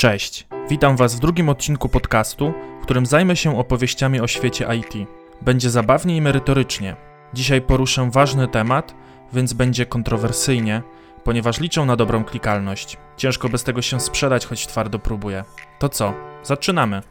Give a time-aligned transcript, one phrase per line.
[0.00, 5.08] Cześć, witam Was w drugim odcinku podcastu, w którym zajmę się opowieściami o świecie IT.
[5.42, 6.96] Będzie zabawnie i merytorycznie.
[7.34, 8.94] Dzisiaj poruszę ważny temat,
[9.32, 10.82] więc będzie kontrowersyjnie,
[11.24, 12.96] ponieważ liczę na dobrą klikalność.
[13.16, 15.44] Ciężko bez tego się sprzedać, choć twardo próbuję.
[15.78, 16.14] To co?
[16.42, 17.02] Zaczynamy!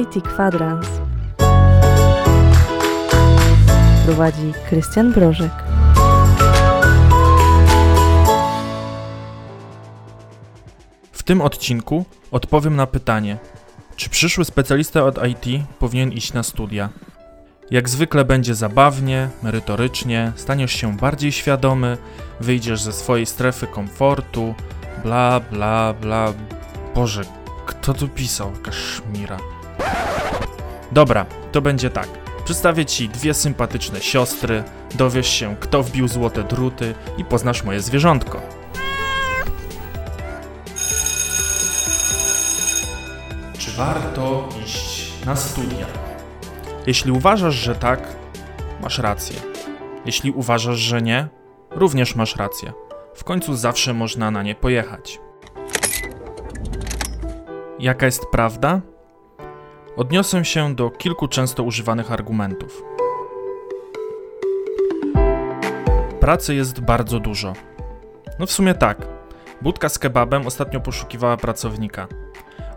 [0.00, 1.03] IT Kwadrans
[4.14, 5.52] prowadzi Krystian Brożek.
[11.12, 13.38] W tym odcinku odpowiem na pytanie,
[13.96, 16.88] czy przyszły specjalista od IT powinien iść na studia?
[17.70, 21.98] Jak zwykle będzie zabawnie, merytorycznie, staniesz się bardziej świadomy,
[22.40, 24.54] wyjdziesz ze swojej strefy komfortu,
[25.02, 26.32] bla bla bla.
[26.94, 27.22] Boże,
[27.66, 28.52] kto tu pisał?
[28.52, 29.36] Jakaś szmira.
[30.92, 32.23] Dobra, to będzie tak.
[32.44, 38.42] Przedstawię ci dwie sympatyczne siostry, dowiesz się, kto wbił złote druty i poznasz moje zwierzątko.
[43.58, 45.86] Czy warto iść na studia?
[46.86, 48.16] Jeśli uważasz, że tak,
[48.82, 49.36] masz rację.
[50.06, 51.28] Jeśli uważasz, że nie,
[51.70, 52.72] również masz rację.
[53.14, 55.20] W końcu zawsze można na nie pojechać.
[57.78, 58.80] Jaka jest prawda?
[59.96, 62.82] Odniosę się do kilku często używanych argumentów.
[66.20, 67.52] Pracy jest bardzo dużo.
[68.38, 69.06] No w sumie tak.
[69.62, 72.08] Budka z kebabem ostatnio poszukiwała pracownika.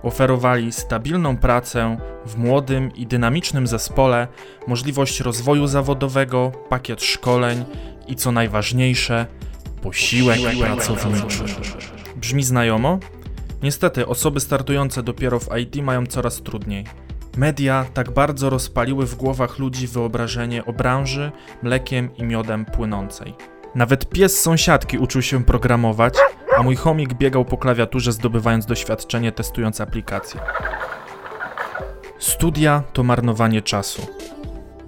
[0.04, 4.28] Oferowali stabilną pracę w młodym i dynamicznym zespole,
[4.68, 7.66] możliwość rozwoju zawodowego, pakiet szkoleń
[8.08, 9.26] i co najważniejsze,
[9.82, 11.44] posiłek pracowniczy.
[12.16, 13.00] Brzmi znajomo?
[13.64, 17.07] Niestety, osoby startujące dopiero w IT mają coraz trudniej.
[17.38, 21.32] Media tak bardzo rozpaliły w głowach ludzi wyobrażenie o branży
[21.64, 23.34] mlekiem i miodem płynącej.
[23.76, 26.14] Nawet pies sąsiadki uczył się programować,
[26.58, 30.40] a mój chomik biegał po klawiaturze zdobywając doświadczenie testując aplikacje.
[32.20, 34.08] Studia to marnowanie czasu.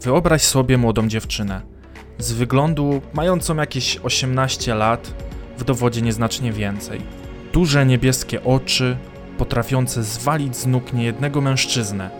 [0.01, 1.61] Wyobraź sobie młodą dziewczynę.
[2.17, 5.13] Z wyglądu mającą jakieś 18 lat,
[5.57, 7.01] w dowodzie nieznacznie więcej.
[7.53, 8.97] Duże niebieskie oczy,
[9.37, 12.18] potrafiące zwalić z nóg niejednego mężczyznę,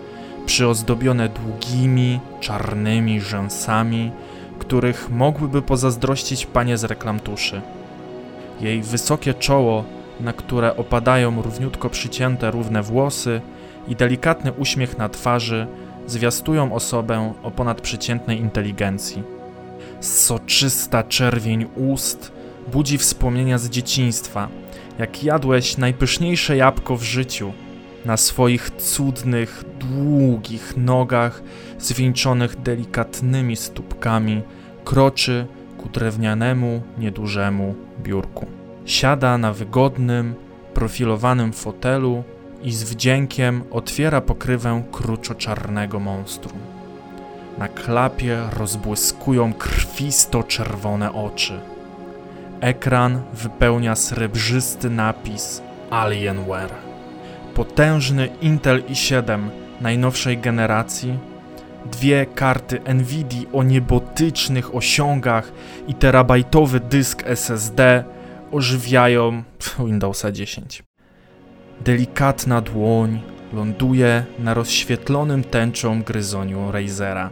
[0.50, 4.10] przyozdobione długimi, czarnymi rzęsami,
[4.58, 7.60] których mogłyby pozazdrościć panie z reklam tuszy.
[8.60, 9.84] Jej wysokie czoło,
[10.20, 13.40] na które opadają równiutko przycięte równe włosy
[13.88, 15.66] i delikatny uśmiech na twarzy
[16.06, 19.22] zwiastują osobę o ponadprzeciętnej inteligencji.
[20.00, 22.32] Soczysta czerwień ust
[22.72, 24.48] budzi wspomnienia z dzieciństwa,
[24.98, 27.52] jak jadłeś najpyszniejsze jabłko w życiu–
[28.04, 31.42] na swoich cudnych, długich nogach,
[31.78, 34.42] zwieńczonych delikatnymi stópkami,
[34.84, 35.46] kroczy
[35.78, 38.46] ku drewnianemu, niedużemu biurku.
[38.84, 40.34] Siada na wygodnym,
[40.74, 42.24] profilowanym fotelu
[42.62, 46.58] i z wdziękiem otwiera pokrywę kruczo-czarnego monstrum.
[47.58, 51.60] Na klapie rozbłyskują krwisto-czerwone oczy.
[52.60, 56.89] Ekran wypełnia srebrzysty napis Alienware
[57.60, 59.48] potężny Intel i7
[59.80, 61.18] najnowszej generacji,
[61.92, 65.52] dwie karty Nvidia o niebotycznych osiągach
[65.88, 68.04] i terabajtowy dysk SSD
[68.52, 69.42] ożywiają
[69.86, 70.82] Windowsa 10.
[71.80, 73.20] Delikatna dłoń
[73.52, 77.30] ląduje na rozświetlonym tęczą gryzoniu Razera.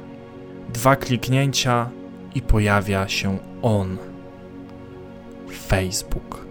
[0.74, 1.90] Dwa kliknięcia
[2.34, 3.96] i pojawia się on.
[5.68, 6.47] Facebook.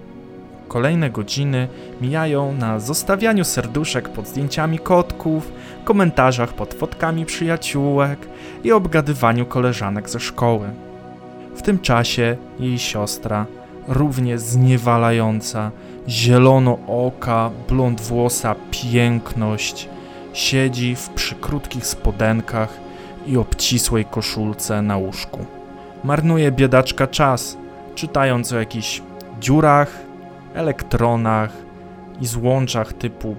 [0.67, 1.67] Kolejne godziny
[2.01, 5.51] mijają na zostawianiu serduszek pod zdjęciami kotków,
[5.83, 8.19] komentarzach pod fotkami przyjaciółek
[8.63, 10.69] i obgadywaniu koleżanek ze szkoły.
[11.55, 13.45] W tym czasie jej siostra,
[13.87, 15.71] równie zniewalająca,
[16.07, 19.89] zielono oka, blond włosa piękność,
[20.33, 22.77] siedzi w przykrótkich spodenkach
[23.27, 25.45] i obcisłej koszulce na łóżku.
[26.03, 27.57] Marnuje biedaczka czas,
[27.95, 29.01] czytając o jakichś
[29.39, 30.06] dziurach,
[30.57, 31.51] elektronach
[32.21, 33.35] i złączach typu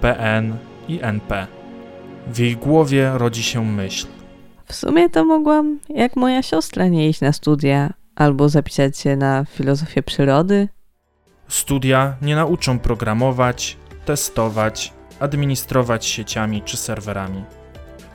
[0.00, 0.56] PN
[0.88, 1.46] i NP.
[2.26, 4.06] W jej głowie rodzi się myśl.
[4.64, 9.44] W sumie to mogłam, jak moja siostra, nie iść na studia albo zapisać się na
[9.44, 10.68] filozofię przyrody.
[11.48, 17.44] Studia nie nauczą programować, testować, administrować sieciami czy serwerami.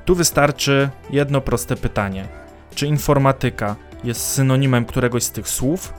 [0.05, 2.27] Tu wystarczy jedno proste pytanie:
[2.75, 5.93] czy informatyka jest synonimem któregoś z tych słów,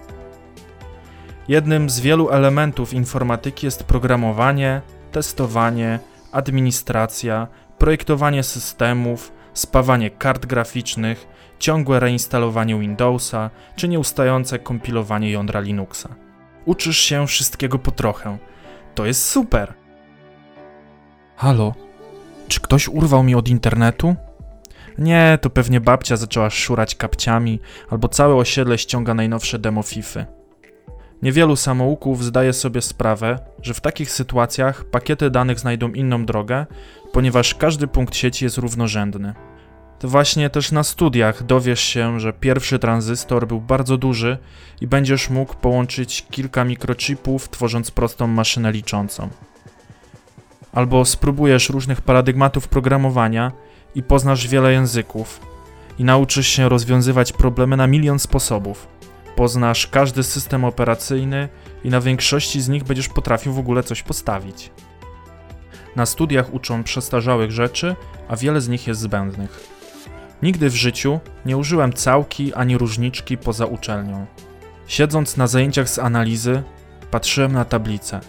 [1.50, 4.81] Jednym z wielu elementów informatyki jest programowanie,
[5.12, 5.99] testowanie,
[6.32, 7.49] administracja,
[7.79, 16.08] projektowanie systemów, spawanie kart graficznych, ciągłe reinstalowanie Windowsa czy nieustające kompilowanie jądra Linuxa.
[16.64, 18.38] Uczysz się wszystkiego po trochę.
[18.94, 19.75] To jest super.
[21.37, 21.75] Halo?
[22.49, 24.17] Czy ktoś urwał mi od internetu?
[24.99, 27.61] Nie, to pewnie babcia zaczęła szurać kapciami,
[27.91, 30.40] albo całe osiedle ściąga najnowsze demo Fify.
[31.23, 36.67] Niewielu samouków zdaje sobie sprawę, że w takich sytuacjach pakiety danych znajdą inną drogę,
[37.13, 39.35] ponieważ każdy punkt sieci jest równorzędny.
[39.99, 44.39] To właśnie też na studiach dowiesz się, że pierwszy tranzystor był bardzo duży
[44.81, 49.29] i będziesz mógł połączyć kilka mikrochipów, tworząc prostą maszynę liczącą.
[50.73, 53.53] Albo spróbujesz różnych paradygmatów programowania
[53.95, 55.41] i poznasz wiele języków
[55.99, 59.00] i nauczysz się rozwiązywać problemy na milion sposobów.
[59.41, 61.49] Poznasz każdy system operacyjny
[61.85, 64.71] i na większości z nich będziesz potrafił w ogóle coś postawić.
[65.97, 67.97] Na studiach uczą przestarzałych rzeczy,
[68.29, 69.69] a wiele z nich jest zbędnych.
[70.43, 74.27] Nigdy w życiu nie użyłem całki ani różniczki poza uczelnią.
[74.87, 76.63] Siedząc na zajęciach z analizy,
[77.11, 78.21] patrzyłem na tablicę.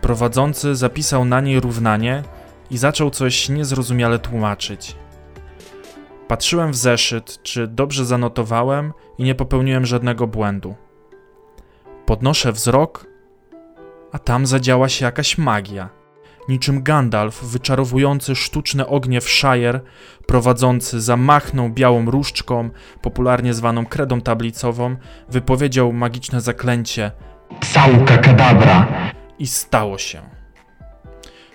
[0.00, 2.22] Prowadzący zapisał na niej równanie
[2.70, 4.96] i zaczął coś niezrozumiale tłumaczyć.
[6.28, 10.74] Patrzyłem w zeszyt, czy dobrze zanotowałem i nie popełniłem żadnego błędu.
[12.06, 13.06] Podnoszę wzrok,
[14.12, 15.88] a tam zadziała się jakaś magia.
[16.48, 19.80] Niczym Gandalf, wyczarowujący sztuczne ognie w Shire,
[20.26, 22.70] prowadzący zamachną białą różdżką,
[23.02, 24.96] popularnie zwaną kredą tablicową,
[25.28, 27.12] wypowiedział magiczne zaklęcie
[27.60, 28.86] Psałka kadabra.
[29.38, 30.22] i stało się.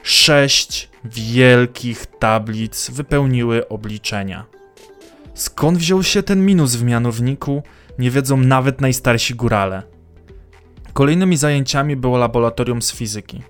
[0.03, 4.45] Sześć wielkich tablic wypełniły obliczenia.
[5.41, 7.63] Skąd wziął się ten minus w mianowniku,
[7.99, 9.83] nie wiedzą nawet najstarsi górale.
[10.93, 13.41] Kolejnymi zajęciami było laboratorium z fizyki.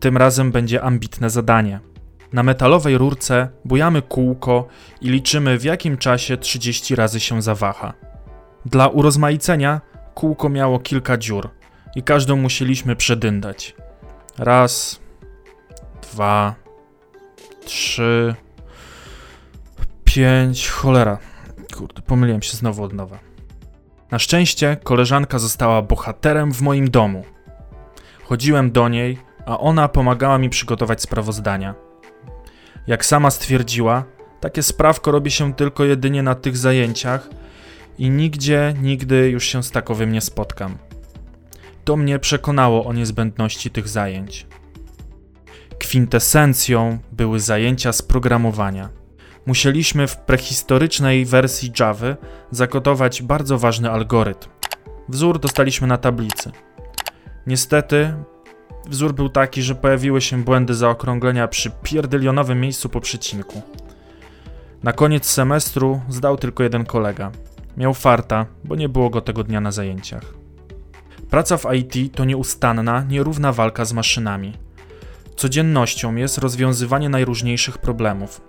[0.00, 1.80] Tym razem będzie ambitne zadanie.
[2.32, 4.68] Na metalowej rurce bujamy kółko
[5.00, 7.92] i liczymy w jakim czasie 30 razy się zawaha.
[8.66, 9.80] Dla urozmaicenia
[10.14, 11.50] kółko miało kilka dziur
[11.96, 13.76] i każdą musieliśmy przedyndać.
[14.38, 15.00] Raz,
[16.02, 16.54] dwa,
[17.64, 18.34] trzy,
[20.14, 21.18] pięć, cholera.
[21.76, 23.18] Kurde, pomyliłem się znowu od nowa.
[24.10, 27.24] Na szczęście koleżanka została bohaterem w moim domu.
[28.24, 31.74] Chodziłem do niej, a ona pomagała mi przygotować sprawozdania.
[32.86, 34.04] Jak sama stwierdziła,
[34.40, 37.28] takie sprawko robi się tylko jedynie na tych zajęciach
[37.98, 40.78] i nigdzie, nigdy już się z takowym nie spotkam.
[41.84, 44.46] To mnie przekonało o niezbędności tych zajęć.
[45.78, 49.01] Kwintesencją były zajęcia z programowania.
[49.46, 52.16] Musieliśmy w prehistorycznej wersji Java
[52.50, 54.48] zakodować bardzo ważny algorytm.
[55.08, 56.50] Wzór dostaliśmy na tablicy.
[57.46, 58.14] Niestety,
[58.88, 63.62] wzór był taki, że pojawiły się błędy zaokrąglenia przy pierdylionowym miejscu po przecinku.
[64.82, 67.32] Na koniec semestru zdał tylko jeden kolega.
[67.76, 70.34] Miał farta, bo nie było go tego dnia na zajęciach.
[71.30, 74.52] Praca w IT to nieustanna, nierówna walka z maszynami.
[75.36, 78.40] Codziennością jest rozwiązywanie najróżniejszych problemów.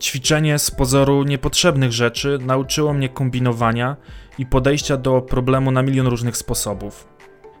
[0.00, 3.96] Ćwiczenie z pozoru niepotrzebnych rzeczy nauczyło mnie kombinowania
[4.38, 7.08] i podejścia do problemu na milion różnych sposobów.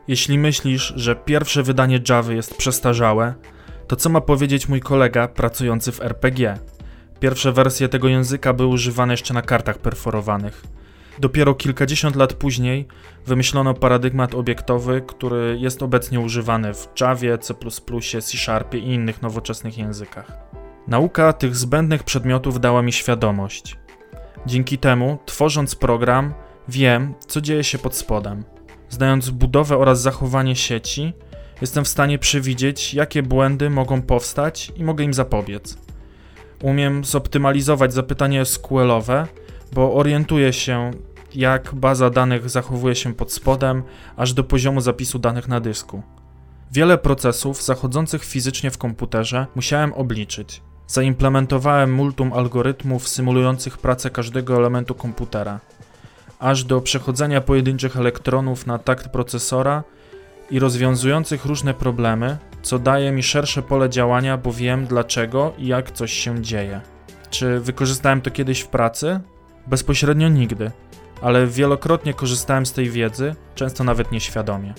[0.08, 3.34] Jeśli myślisz, że pierwsze wydanie Java jest przestarzałe,
[3.86, 6.58] to co ma powiedzieć mój kolega pracujący w RPG?
[7.20, 10.62] Pierwsze wersje tego języka były używane jeszcze na kartach perforowanych.
[11.18, 12.86] Dopiero kilkadziesiąt lat później
[13.26, 17.54] wymyślono paradygmat obiektowy, który jest obecnie używany w Javie, C++,
[18.22, 20.63] C Sharpie i innych nowoczesnych językach.
[20.88, 23.76] Nauka tych zbędnych przedmiotów dała mi świadomość.
[24.46, 26.34] Dzięki temu, tworząc program,
[26.68, 28.44] wiem, co dzieje się pod spodem.
[28.88, 31.12] Znając budowę oraz zachowanie sieci,
[31.60, 35.78] jestem w stanie przewidzieć, jakie błędy mogą powstać i mogę im zapobiec.
[36.62, 39.26] Umiem zoptymalizować zapytania SQL-owe,
[39.72, 40.90] bo orientuję się,
[41.34, 43.82] jak baza danych zachowuje się pod spodem,
[44.16, 46.02] aż do poziomu zapisu danych na dysku.
[46.72, 50.62] Wiele procesów zachodzących fizycznie w komputerze musiałem obliczyć.
[50.86, 55.60] Zaimplementowałem multum algorytmów symulujących pracę każdego elementu komputera,
[56.38, 59.82] aż do przechodzenia pojedynczych elektronów na takt procesora
[60.50, 65.90] i rozwiązujących różne problemy, co daje mi szersze pole działania, bo wiem dlaczego i jak
[65.90, 66.80] coś się dzieje.
[67.30, 69.20] Czy wykorzystałem to kiedyś w pracy?
[69.66, 70.70] Bezpośrednio nigdy,
[71.22, 74.74] ale wielokrotnie korzystałem z tej wiedzy, często nawet nieświadomie.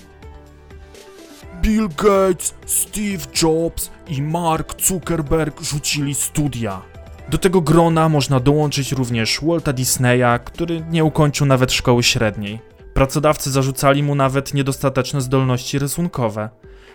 [1.62, 6.82] Bill Gates, Steve Jobs i Mark Zuckerberg rzucili studia.
[7.28, 12.60] Do tego grona można dołączyć również Walta Disneya, który nie ukończył nawet szkoły średniej.
[12.94, 16.48] Pracodawcy zarzucali mu nawet niedostateczne zdolności rysunkowe,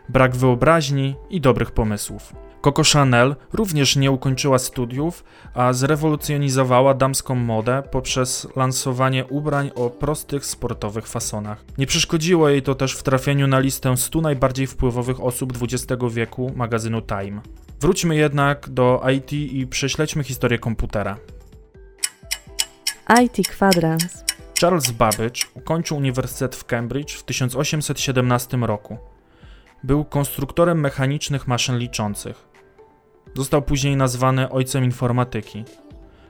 [0.10, 2.34] brak wyobraźni i dobrych pomysłów.
[2.62, 10.46] Coco Chanel również nie ukończyła studiów, a zrewolucjonizowała damską modę poprzez lansowanie ubrań o prostych
[10.46, 11.64] sportowych fasonach.
[11.78, 16.52] Nie przeszkodziło jej to też w trafieniu na listę 100 najbardziej wpływowych osób XX wieku
[16.56, 17.42] magazynu Time.
[17.82, 21.18] Wróćmy jednak do IT i prześledźmy historię komputera.
[23.24, 24.24] IT Quadrans.
[24.62, 28.98] Charles Babbage ukończył uniwersytet w Cambridge w 1817 roku.
[29.84, 32.51] Był konstruktorem mechanicznych maszyn liczących.
[33.34, 35.64] Został później nazwany ojcem informatyki.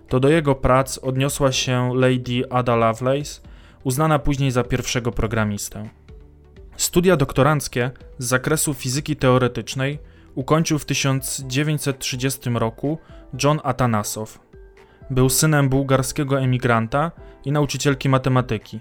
[0.08, 3.41] To do jego prac odniosła się Lady Ada Lovelace,
[3.84, 5.89] uznana później za pierwszego programistę.
[6.77, 10.00] Studia doktoranckie z zakresu fizyki teoretycznej
[10.36, 12.98] ukończył w 1930 roku
[13.43, 14.39] John Atanasow.
[15.10, 17.12] Był synem bułgarskiego emigranta
[17.46, 18.79] i nauczycielki matematyki.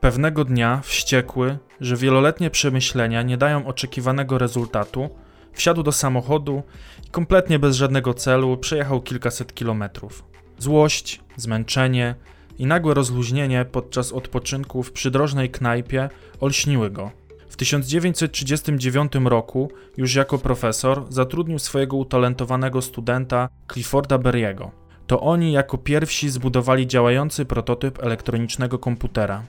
[0.00, 5.10] Pewnego dnia, wściekły, że wieloletnie przemyślenia nie dają oczekiwanego rezultatu,
[5.52, 6.62] wsiadł do samochodu
[7.06, 10.24] i kompletnie bez żadnego celu przejechał kilkaset kilometrów.
[10.58, 12.14] Złość, zmęczenie
[12.58, 16.08] i nagłe rozluźnienie podczas odpoczynku w przydrożnej knajpie
[16.40, 17.10] olśniły go.
[17.48, 24.70] W 1939 roku, już jako profesor, zatrudnił swojego utalentowanego studenta Clifforda Berry'ego.
[25.06, 29.42] To oni jako pierwsi zbudowali działający prototyp elektronicznego komputera.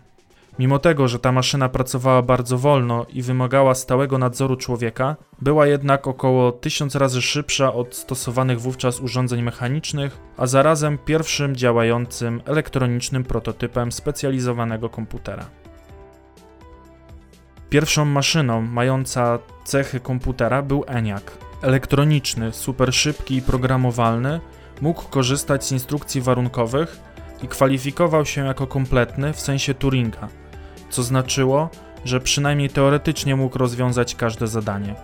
[0.60, 6.08] Mimo tego, że ta maszyna pracowała bardzo wolno i wymagała stałego nadzoru człowieka, była jednak
[6.08, 13.92] około tysiąc razy szybsza od stosowanych wówczas urządzeń mechanicznych, a zarazem pierwszym działającym elektronicznym prototypem
[13.92, 15.46] specjalizowanego komputera.
[17.70, 21.24] Pierwszą maszyną mająca cechy komputera był ENIAC.
[21.62, 24.40] Elektroniczny, super szybki i programowalny,
[24.82, 27.00] mógł korzystać z instrukcji warunkowych
[27.44, 30.28] i kwalifikował się jako kompletny w sensie Turinga–
[30.94, 31.70] co znaczyło,
[32.06, 34.96] że przynajmniej teoretycznie mógł rozwiązać każde zadanie.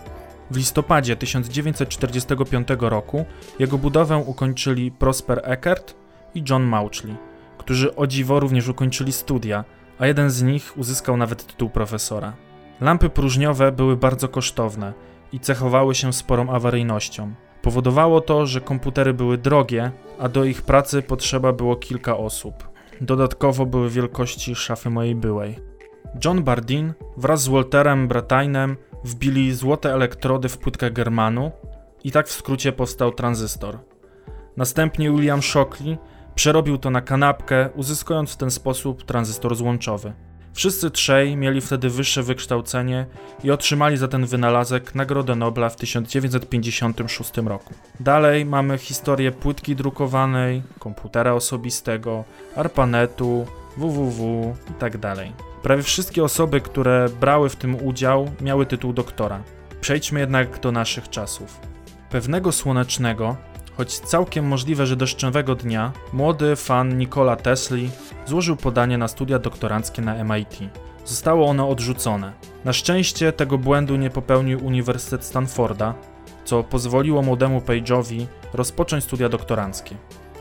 [0.50, 3.24] W listopadzie 1945 roku
[3.58, 5.94] jego budowę ukończyli Prosper Eckert
[6.34, 7.16] i John Mauchly,
[7.58, 9.64] którzy o dziwo również ukończyli studia,
[9.98, 12.32] a jeden z nich uzyskał nawet tytuł profesora.
[12.80, 14.92] Lampy próżniowe były bardzo kosztowne
[15.32, 17.34] i cechowały się sporą awaryjnością.
[17.62, 22.68] Powodowało to, że komputery były drogie, a do ich pracy potrzeba było kilka osób.
[23.00, 25.69] Dodatkowo były wielkości szafy mojej byłej.
[26.24, 31.50] John Bardeen wraz z Walterem Bretainem wbili złote elektrody w płytkę Germanu
[32.04, 33.78] i tak w skrócie powstał tranzystor.
[34.56, 35.98] Następnie William Shockley
[36.34, 40.12] przerobił to na kanapkę, uzyskując w ten sposób tranzystor złączowy.
[40.52, 43.06] Wszyscy trzej mieli wtedy wyższe wykształcenie
[43.44, 47.74] i otrzymali za ten wynalazek Nagrodę Nobla w 1956 roku.
[48.00, 52.24] Dalej mamy historię płytki drukowanej, komputera osobistego,
[52.56, 55.14] ARPANETu, www itd.
[55.62, 59.42] Prawie wszystkie osoby, które brały w tym udział, miały tytuł doktora.
[59.80, 61.60] Przejdźmy jednak do naszych czasów.
[62.10, 63.36] Pewnego słonecznego,
[63.76, 67.90] choć całkiem możliwe, że deszczowego dnia, młody fan Nikola Tesli
[68.26, 70.58] złożył podanie na studia doktoranckie na MIT.
[71.04, 72.32] Zostało ono odrzucone.
[72.64, 75.94] Na szczęście tego błędu nie popełnił Uniwersytet Stanforda,
[76.44, 79.96] co pozwoliło młodemu Page'owi rozpocząć studia doktoranckie.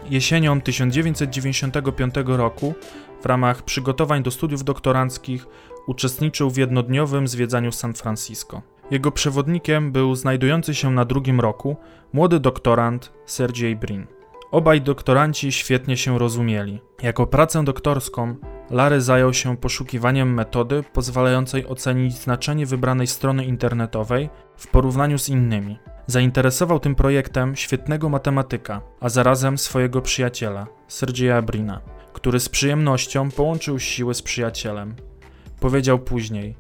[0.10, 2.74] Jesienią 1995 roku
[3.22, 5.48] w ramach przygotowań do studiów doktoranckich
[5.88, 8.62] uczestniczył w jednodniowym zwiedzaniu San Francisco.
[8.92, 11.78] Jego przewodnikiem był znajdujący się na drugim roku
[12.14, 14.08] młody doktorant Sergey Brin.
[14.52, 16.80] Obaj doktoranci świetnie się rozumieli.
[17.04, 18.36] Jako pracę doktorską
[18.70, 25.80] Larry zajął się poszukiwaniem metody pozwalającej ocenić znaczenie wybranej strony internetowej w porównaniu z innymi.
[26.08, 31.82] Zainteresował tym projektem świetnego matematyka, a zarazem swojego przyjaciela, Sergeja Brina
[32.14, 34.96] który z przyjemnością połączył siły z przyjacielem.
[35.60, 36.56] Powiedział później: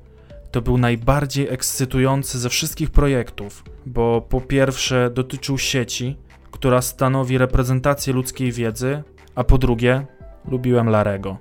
[0.51, 6.18] To był najbardziej ekscytujący ze wszystkich projektów, bo po pierwsze dotyczył sieci,
[6.51, 9.03] która stanowi reprezentację ludzkiej wiedzy,
[9.36, 10.06] a po drugie
[10.48, 11.38] lubiłem Larego.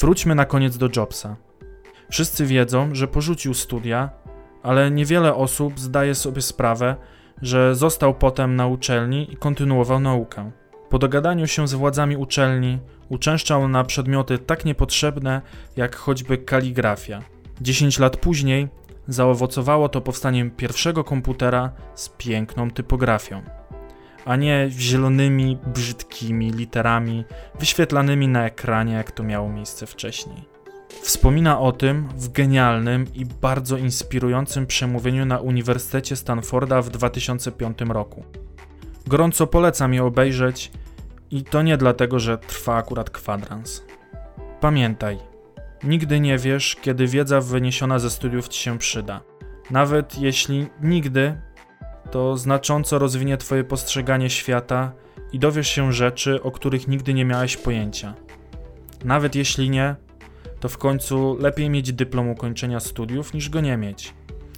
[0.00, 1.36] Wróćmy na koniec do Jobsa.
[2.10, 4.10] Wszyscy wiedzą, że porzucił studia,
[4.62, 6.96] ale niewiele osób zdaje sobie sprawę,
[7.42, 10.50] że został potem na uczelni i kontynuował naukę.
[10.94, 15.42] Po dogadaniu się z władzami uczelni uczęszczał na przedmioty tak niepotrzebne
[15.76, 17.22] jak choćby kaligrafia.
[17.60, 18.68] 10 lat później
[19.08, 23.42] zaowocowało to powstaniem pierwszego komputera z piękną typografią,
[24.24, 27.24] a nie zielonymi, brzydkimi literami
[27.60, 30.44] wyświetlanymi na ekranie, jak to miało miejsce wcześniej.
[31.02, 38.24] Wspomina o tym w genialnym i bardzo inspirującym przemówieniu na Uniwersytecie Stanforda w 2005 roku.
[39.06, 40.70] Gorąco polecam je obejrzeć
[41.30, 43.84] i to nie dlatego, że trwa akurat kwadrans.
[44.60, 45.18] Pamiętaj,
[45.84, 49.20] nigdy nie wiesz, kiedy wiedza wyniesiona ze studiów ci się przyda.
[49.70, 51.40] Nawet jeśli nigdy,
[52.10, 54.92] to znacząco rozwinie Twoje postrzeganie świata
[55.32, 58.14] i dowiesz się rzeczy, o których nigdy nie miałeś pojęcia.
[59.04, 59.96] Nawet jeśli nie,
[60.60, 64.14] to w końcu lepiej mieć dyplom ukończenia studiów niż go nie mieć.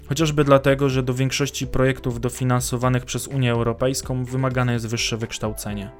[0.08, 5.90] Chociażby dlatego, że do większości projektów dofinansowanych przez Unię Europejską wymagane jest wyższe wykształcenie.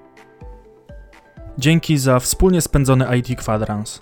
[1.59, 4.01] Dzięki za wspólnie spędzony IT kwadrans.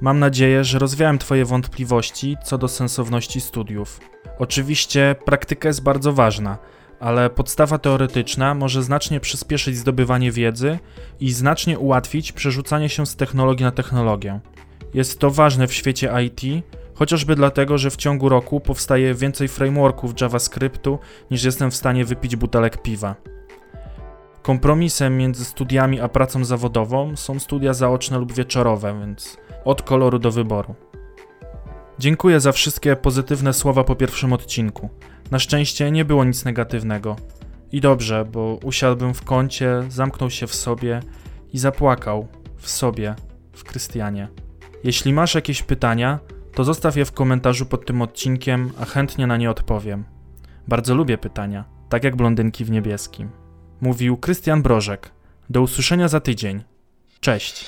[0.00, 4.00] Mam nadzieję, że rozwiałem Twoje wątpliwości co do sensowności studiów.
[4.38, 6.58] Oczywiście praktyka jest bardzo ważna,
[7.00, 10.78] ale podstawa teoretyczna może znacznie przyspieszyć zdobywanie wiedzy
[11.20, 14.40] i znacznie ułatwić przerzucanie się z technologii na technologię.
[14.94, 16.64] Jest to ważne w świecie IT,
[16.94, 20.98] chociażby dlatego, że w ciągu roku powstaje więcej frameworków JavaScriptu
[21.30, 23.14] niż jestem w stanie wypić butelek piwa.
[24.46, 30.30] Kompromisem między studiami a pracą zawodową są studia zaoczne lub wieczorowe, więc od koloru do
[30.30, 30.74] wyboru.
[31.98, 34.88] Dziękuję za wszystkie pozytywne słowa po pierwszym odcinku.
[35.30, 37.16] Na szczęście nie było nic negatywnego.
[37.72, 41.00] I dobrze, bo usiadłbym w kącie, zamknął się w sobie
[41.52, 43.14] i zapłakał w sobie,
[43.52, 44.28] w Krystianie.
[44.84, 46.18] Jeśli masz jakieś pytania,
[46.54, 50.04] to zostaw je w komentarzu pod tym odcinkiem, a chętnie na nie odpowiem.
[50.68, 53.45] Bardzo lubię pytania, tak jak blondynki w niebieskim.
[53.80, 55.10] Mówił Krystian Brożek.
[55.50, 56.64] Do usłyszenia za tydzień.
[57.20, 57.64] Cześć.